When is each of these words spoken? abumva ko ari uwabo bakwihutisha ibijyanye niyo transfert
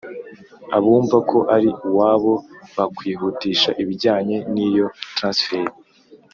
abumva 0.77 1.17
ko 1.29 1.37
ari 1.55 1.69
uwabo 1.87 2.33
bakwihutisha 2.75 3.69
ibijyanye 3.81 4.37
niyo 4.53 4.85
transfert 5.17 5.71